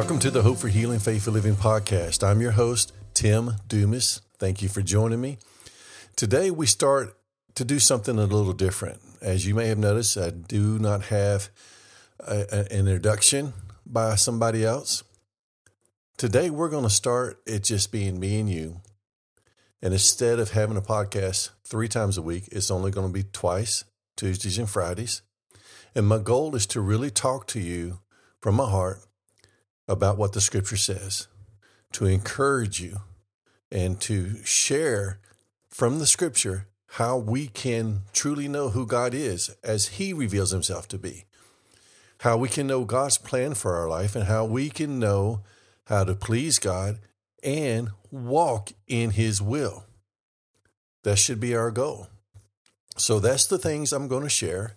[0.00, 2.26] Welcome to the Hope for Healing Faith for Living podcast.
[2.26, 4.22] I'm your host, Tim Dumas.
[4.38, 5.36] Thank you for joining me.
[6.16, 7.18] Today, we start
[7.56, 8.98] to do something a little different.
[9.20, 11.50] As you may have noticed, I do not have
[12.18, 13.52] a, a, an introduction
[13.84, 15.04] by somebody else.
[16.16, 18.80] Today, we're going to start it just being me and you.
[19.82, 23.24] And instead of having a podcast three times a week, it's only going to be
[23.24, 23.84] twice,
[24.16, 25.20] Tuesdays and Fridays.
[25.94, 28.00] And my goal is to really talk to you
[28.40, 29.00] from my heart
[29.90, 31.26] about what the scripture says,
[31.92, 32.98] to encourage you,
[33.72, 35.18] and to share
[35.68, 40.86] from the scripture how we can truly know who God is as He reveals Himself
[40.88, 41.24] to be,
[42.20, 45.42] how we can know God's plan for our life, and how we can know
[45.86, 47.00] how to please God
[47.42, 49.86] and walk in His will.
[51.02, 52.08] That should be our goal.
[52.96, 54.76] So that's the things I'm going to share.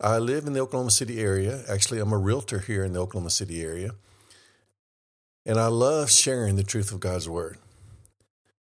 [0.00, 1.62] I live in the Oklahoma City area.
[1.68, 3.90] Actually, I'm a realtor here in the Oklahoma City area.
[5.48, 7.56] And I love sharing the truth of God's Word.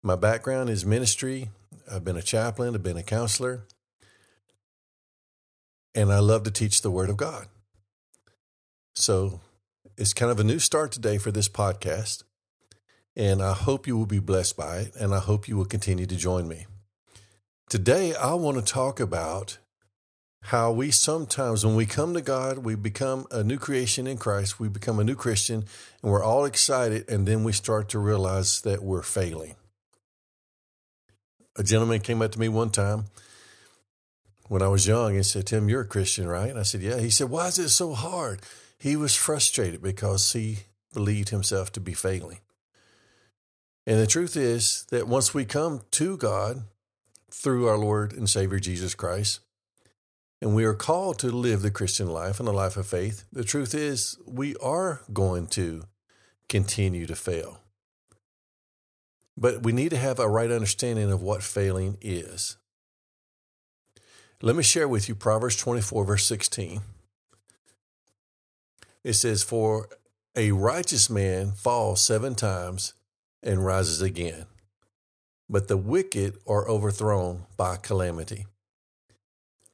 [0.04, 1.50] My background is ministry.
[1.90, 3.64] I've been a chaplain, I've been a counselor,
[5.96, 7.48] and I love to teach the Word of God.
[8.94, 9.40] So
[9.98, 12.22] it's kind of a new start today for this podcast,
[13.16, 16.06] and I hope you will be blessed by it, and I hope you will continue
[16.06, 16.66] to join me.
[17.68, 19.58] Today, I want to talk about
[20.44, 24.58] how we sometimes, when we come to God, we become a new creation in Christ,
[24.58, 25.64] we become a new Christian,
[26.02, 29.56] and we're all excited, and then we start to realize that we're failing.
[31.56, 33.06] A gentleman came up to me one time
[34.48, 36.50] when I was young and said, Tim, you're a Christian, right?
[36.50, 36.98] And I said, Yeah.
[36.98, 38.40] He said, Why is it so hard?
[38.78, 40.60] He was frustrated because he
[40.94, 42.40] believed himself to be failing.
[43.86, 46.62] And the truth is that once we come to God
[47.30, 49.40] through our Lord and Savior Jesus Christ,
[50.40, 53.44] and we are called to live the Christian life and a life of faith, the
[53.44, 55.84] truth is we are going to
[56.48, 57.60] continue to fail.
[59.36, 62.56] But we need to have a right understanding of what failing is.
[64.42, 66.80] Let me share with you Proverbs 24, verse 16.
[69.04, 69.88] It says, For
[70.34, 72.94] a righteous man falls seven times
[73.42, 74.46] and rises again,
[75.48, 78.46] but the wicked are overthrown by calamity.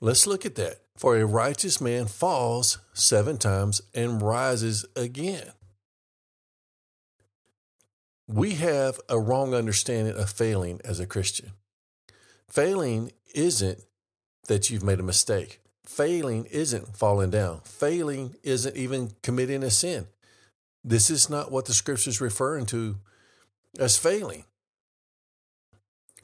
[0.01, 0.81] Let's look at that.
[0.97, 5.53] For a righteous man falls seven times and rises again.
[8.27, 11.53] We have a wrong understanding of failing as a Christian.
[12.49, 13.83] Failing isn't
[14.49, 15.61] that you've made a mistake.
[15.85, 17.61] Failing isn't falling down.
[17.65, 20.09] Failing isn't even committing a sin.
[20.83, 22.97] This is not what the scripture is referring to
[23.79, 24.45] as failing.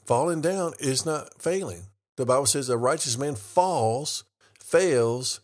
[0.05, 1.83] Falling down is not failing.
[2.15, 4.23] The Bible says a righteous man falls,
[4.59, 5.39] fails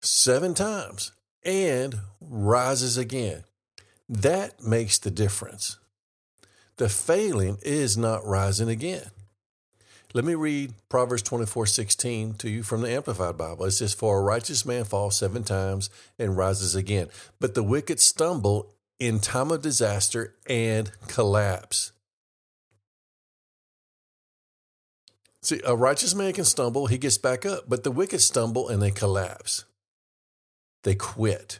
[0.00, 1.12] seven times,
[1.44, 3.44] and rises again.
[4.08, 5.78] That makes the difference.
[6.76, 9.10] The failing is not rising again.
[10.12, 13.66] Let me read Proverbs 24 16 to you from the Amplified Bible.
[13.66, 15.88] It says, For a righteous man falls seven times
[16.18, 21.92] and rises again, but the wicked stumble in time of disaster and collapse.
[25.50, 28.80] See, a righteous man can stumble, he gets back up, but the wicked stumble and
[28.80, 29.64] they collapse.
[30.84, 31.58] They quit.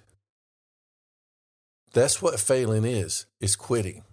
[1.92, 4.04] That's what failing is, is quitting.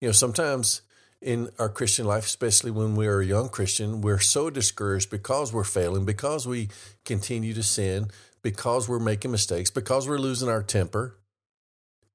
[0.00, 0.82] You know, sometimes
[1.22, 5.52] in our Christian life, especially when we are a young Christian, we're so discouraged because
[5.52, 6.70] we're failing, because we
[7.04, 8.08] continue to sin,
[8.42, 11.16] because we're making mistakes, because we're losing our temper,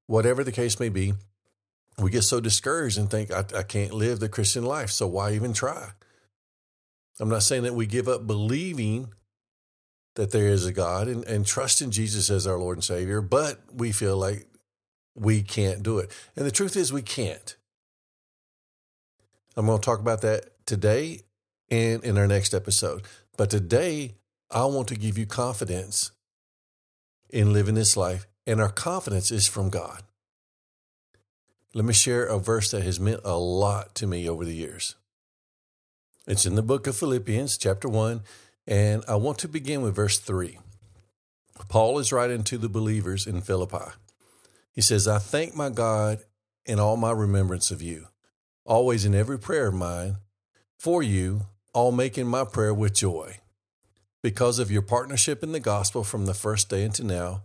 [0.05, 1.13] whatever the case may be
[1.97, 5.33] we get so discouraged and think, I, I can't live the Christian life, so why
[5.33, 5.89] even try?
[7.19, 9.09] I'm not saying that we give up believing
[10.15, 13.21] that there is a God and, and trust in Jesus as our Lord and Savior,
[13.21, 14.47] but we feel like
[15.15, 16.11] we can't do it.
[16.35, 17.55] And the truth is, we can't.
[19.55, 21.21] I'm going to talk about that today
[21.69, 23.03] and in our next episode.
[23.37, 24.15] But today,
[24.49, 26.11] I want to give you confidence
[27.29, 30.03] in living this life, and our confidence is from God.
[31.75, 34.95] Let me share a verse that has meant a lot to me over the years.
[36.27, 38.21] It's in the book of Philippians, chapter 1,
[38.67, 40.59] and I want to begin with verse 3.
[41.69, 43.91] Paul is writing to the believers in Philippi.
[44.71, 46.19] He says, I thank my God
[46.63, 48.05] in all my remembrance of you,
[48.65, 50.17] always in every prayer of mine,
[50.77, 53.39] for you, all making my prayer with joy,
[54.21, 57.41] because of your partnership in the gospel from the first day until now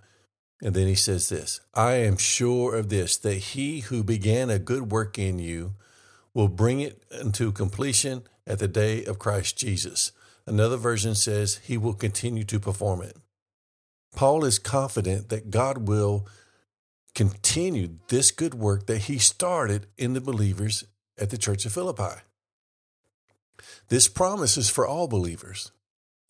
[0.61, 4.59] and then he says this I am sure of this, that he who began a
[4.59, 5.75] good work in you
[6.35, 10.13] will bring it into completion at the day of Christ Jesus.
[10.47, 13.17] Another version says he will continue to perform it.
[14.15, 16.27] Paul is confident that God will
[17.15, 20.85] continue this good work that he started in the believers
[21.19, 22.23] at the church of Philippi.
[23.89, 25.73] This promise is for all believers.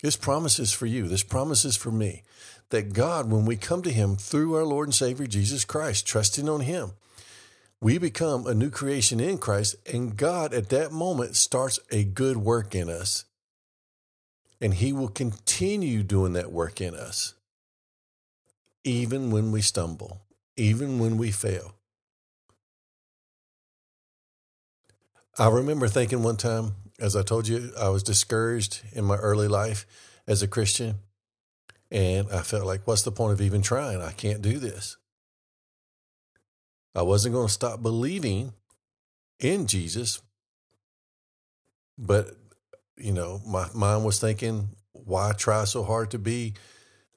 [0.02, 1.08] This promise is for you.
[1.08, 2.22] This promise is for me.
[2.70, 6.48] That God, when we come to Him through our Lord and Savior Jesus Christ, trusting
[6.48, 6.92] on Him,
[7.80, 12.36] we become a new creation in Christ, and God at that moment starts a good
[12.36, 13.24] work in us.
[14.60, 17.34] And He will continue doing that work in us,
[18.84, 20.20] even when we stumble,
[20.56, 21.74] even when we fail.
[25.38, 29.48] I remember thinking one time, as I told you, I was discouraged in my early
[29.48, 29.86] life
[30.26, 30.96] as a Christian.
[31.90, 34.02] And I felt like, what's the point of even trying?
[34.02, 34.96] I can't do this.
[36.94, 38.52] I wasn't going to stop believing
[39.38, 40.20] in Jesus.
[41.96, 42.36] But,
[42.96, 46.54] you know, my mind was thinking, why try so hard to be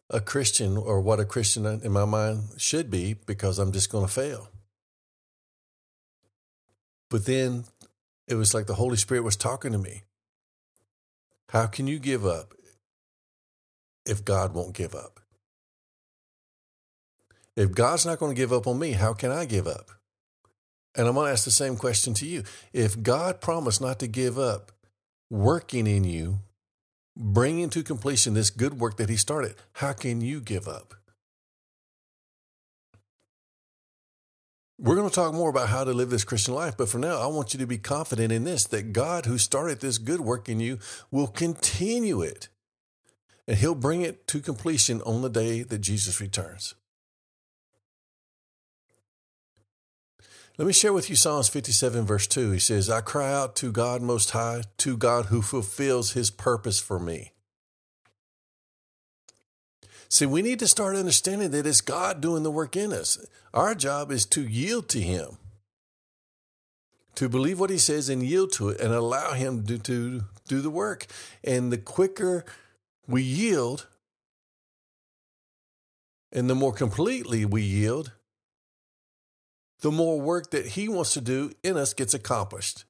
[0.09, 4.05] a Christian or what a Christian in my mind should be because I'm just going
[4.05, 4.49] to fail.
[7.09, 7.65] But then
[8.31, 10.03] it was like the Holy Spirit was talking to me.
[11.49, 12.53] How can you give up
[14.05, 15.19] if God won't give up?
[17.55, 19.91] If God's not going to give up on me, how can I give up?
[20.95, 22.43] And I'm going to ask the same question to you.
[22.73, 24.71] If God promised not to give up
[25.29, 26.39] working in you,
[27.17, 30.93] bringing to completion this good work that He started, how can you give up?
[34.83, 37.21] We're going to talk more about how to live this Christian life, but for now,
[37.21, 40.49] I want you to be confident in this that God, who started this good work
[40.49, 40.79] in you,
[41.11, 42.49] will continue it.
[43.47, 46.73] And He'll bring it to completion on the day that Jesus returns.
[50.57, 52.49] Let me share with you Psalms 57, verse 2.
[52.49, 56.79] He says, I cry out to God Most High, to God who fulfills His purpose
[56.79, 57.33] for me.
[60.11, 63.17] See, we need to start understanding that it's God doing the work in us.
[63.53, 65.37] Our job is to yield to Him,
[67.15, 70.59] to believe what He says and yield to it and allow Him to, to do
[70.59, 71.07] the work.
[71.45, 72.43] And the quicker
[73.07, 73.87] we yield,
[76.33, 78.11] and the more completely we yield,
[79.79, 82.83] the more work that He wants to do in us gets accomplished.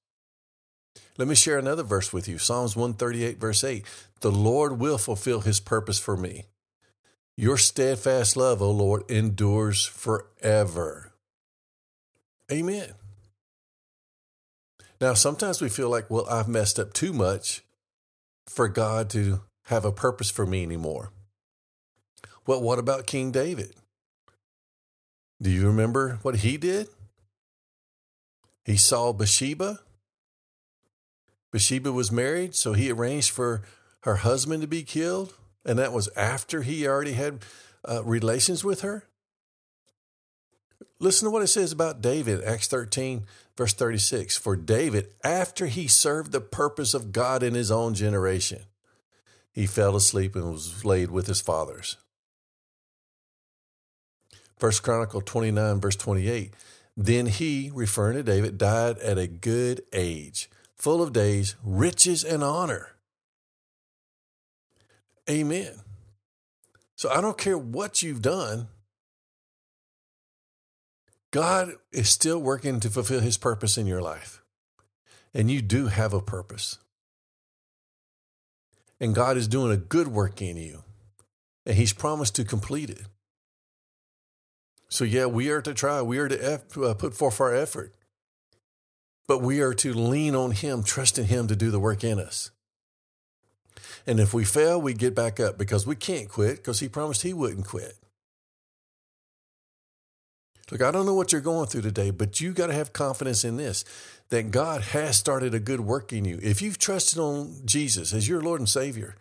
[1.19, 3.85] Let me share another verse with you Psalms 138, verse 8.
[4.21, 6.45] The Lord will fulfill His purpose for me.
[7.41, 11.11] Your steadfast love, O Lord, endures forever.
[12.51, 12.93] Amen.
[15.01, 17.63] Now, sometimes we feel like, well, I've messed up too much
[18.45, 21.13] for God to have a purpose for me anymore.
[22.45, 23.73] Well, what about King David?
[25.41, 26.89] Do you remember what he did?
[28.65, 29.79] He saw Bathsheba.
[31.51, 33.63] Bathsheba was married, so he arranged for
[34.01, 35.33] her husband to be killed
[35.65, 37.39] and that was after he already had
[37.87, 39.05] uh, relations with her?
[40.99, 43.25] Listen to what it says about David, Acts 13,
[43.57, 44.37] verse 36.
[44.37, 48.63] For David, after he served the purpose of God in his own generation,
[49.51, 51.97] he fell asleep and was laid with his fathers.
[54.59, 56.53] First Chronicle 29, verse 28.
[56.95, 62.43] Then he, referring to David, died at a good age, full of days, riches, and
[62.43, 62.89] honor.
[65.31, 65.71] Amen.
[66.95, 68.67] So I don't care what you've done,
[71.31, 74.43] God is still working to fulfill his purpose in your life.
[75.33, 76.77] And you do have a purpose.
[78.99, 80.83] And God is doing a good work in you.
[81.65, 83.05] And he's promised to complete it.
[84.89, 86.01] So, yeah, we are to try.
[86.01, 87.93] We are to uh, put forth our effort.
[89.25, 92.19] But we are to lean on him, trust in him to do the work in
[92.19, 92.51] us.
[94.05, 97.21] And if we fail, we get back up because we can't quit because he promised
[97.21, 97.95] he wouldn't quit.
[100.71, 103.43] Look, I don't know what you're going through today, but you got to have confidence
[103.43, 103.83] in this
[104.29, 106.39] that God has started a good work in you.
[106.41, 109.15] If you've trusted on Jesus as your Lord and Savior,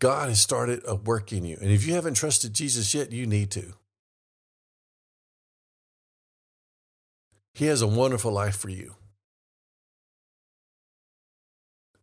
[0.00, 1.56] God has started a work in you.
[1.60, 3.74] And if you haven't trusted Jesus yet, you need to.
[7.54, 8.96] He has a wonderful life for you.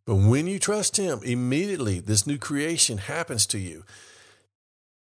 [0.06, 3.84] But when you trust Him, immediately this new creation happens to you.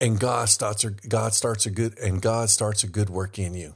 [0.01, 3.53] And God starts a, God starts a good and God starts a good work in
[3.53, 3.75] you.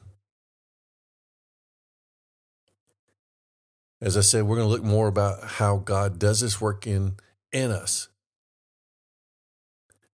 [4.02, 7.16] As I said, we're going to look more about how God does this work in
[7.52, 8.10] in us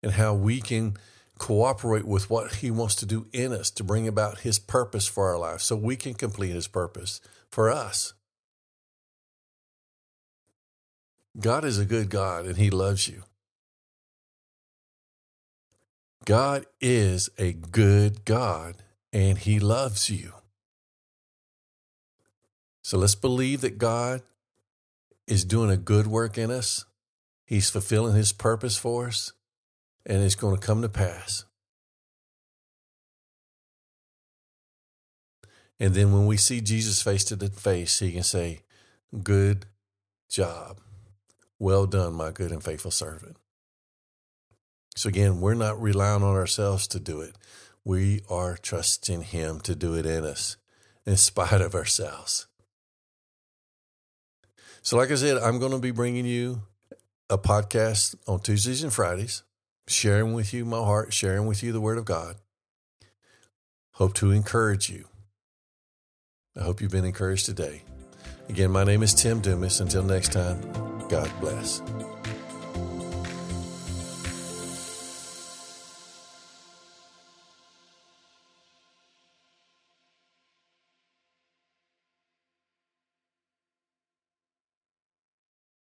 [0.04, 0.98] and how we can
[1.40, 5.30] cooperate with what he wants to do in us to bring about his purpose for
[5.30, 7.20] our life so we can complete his purpose
[7.50, 8.14] for us.
[11.40, 13.24] God is a good God and He loves you.
[16.26, 18.76] God is a good God
[19.12, 20.34] and He loves you.
[22.84, 24.22] So let's believe that God
[25.28, 26.86] is doing a good work in us.
[27.46, 29.32] He's fulfilling His purpose for us,
[30.06, 31.46] and it's going to come to pass.
[35.80, 38.62] And then when we see Jesus face to the face, He can say,
[39.24, 39.66] Good
[40.30, 40.80] job.
[41.64, 43.38] Well done, my good and faithful servant.
[44.98, 47.38] So again, we're not relying on ourselves to do it.
[47.86, 50.58] We are trusting Him to do it in us,
[51.06, 52.48] in spite of ourselves.
[54.82, 56.64] So, like I said, I'm going to be bringing you
[57.30, 59.44] a podcast on Tuesdays and Fridays,
[59.88, 62.36] sharing with you my heart, sharing with you the Word of God.
[63.94, 65.06] Hope to encourage you.
[66.60, 67.84] I hope you've been encouraged today.
[68.50, 69.80] Again, my name is Tim Dumas.
[69.80, 71.80] Until next time, God bless.